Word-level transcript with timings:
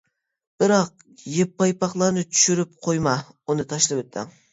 بىراق 0.61 1.03
يىپ 1.33 1.51
پايپاقلارنى 1.61 2.23
چۈشۈرۈپ 2.37 2.73
قويما-ئۇنى 2.87 3.67
تاشلىۋېتىڭ! 3.75 4.33